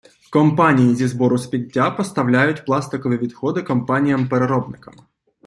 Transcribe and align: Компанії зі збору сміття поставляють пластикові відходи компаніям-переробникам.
Компанії 0.31 0.95
зі 0.95 1.07
збору 1.07 1.37
сміття 1.37 1.91
поставляють 1.91 2.65
пластикові 2.65 3.17
відходи 3.17 3.61
компаніям-переробникам. 3.61 4.93